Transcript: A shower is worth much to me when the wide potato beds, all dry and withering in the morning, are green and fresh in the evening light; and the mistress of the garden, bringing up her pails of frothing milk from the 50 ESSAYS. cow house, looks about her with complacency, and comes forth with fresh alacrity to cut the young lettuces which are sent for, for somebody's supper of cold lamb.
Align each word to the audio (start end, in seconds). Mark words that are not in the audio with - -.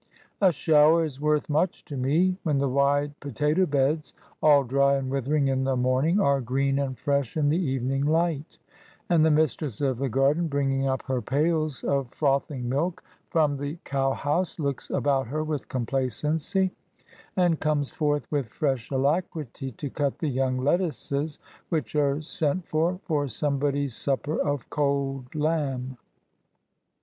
A 0.41 0.51
shower 0.51 1.03
is 1.05 1.21
worth 1.21 1.47
much 1.47 1.85
to 1.85 1.95
me 1.95 2.35
when 2.41 2.57
the 2.57 2.67
wide 2.67 3.19
potato 3.19 3.67
beds, 3.67 4.15
all 4.41 4.63
dry 4.63 4.95
and 4.95 5.11
withering 5.11 5.47
in 5.47 5.63
the 5.63 5.75
morning, 5.75 6.19
are 6.19 6.41
green 6.41 6.79
and 6.79 6.97
fresh 6.97 7.37
in 7.37 7.49
the 7.49 7.61
evening 7.63 8.07
light; 8.07 8.57
and 9.11 9.23
the 9.23 9.29
mistress 9.29 9.79
of 9.79 9.99
the 9.99 10.09
garden, 10.09 10.47
bringing 10.47 10.87
up 10.87 11.03
her 11.03 11.21
pails 11.21 11.83
of 11.83 12.09
frothing 12.09 12.67
milk 12.67 13.03
from 13.29 13.57
the 13.57 13.73
50 13.73 13.73
ESSAYS. 13.75 13.81
cow 13.83 14.13
house, 14.13 14.59
looks 14.59 14.89
about 14.89 15.27
her 15.27 15.43
with 15.43 15.69
complacency, 15.69 16.71
and 17.37 17.59
comes 17.59 17.91
forth 17.91 18.25
with 18.31 18.49
fresh 18.49 18.89
alacrity 18.89 19.71
to 19.73 19.87
cut 19.91 20.17
the 20.17 20.29
young 20.29 20.57
lettuces 20.57 21.37
which 21.69 21.95
are 21.95 22.19
sent 22.23 22.65
for, 22.65 22.99
for 23.03 23.27
somebody's 23.27 23.95
supper 23.95 24.39
of 24.41 24.67
cold 24.71 25.35
lamb. 25.35 25.95